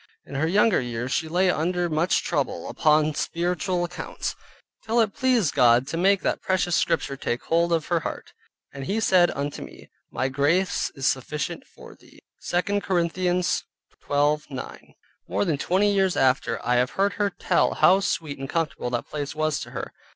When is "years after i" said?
15.93-16.77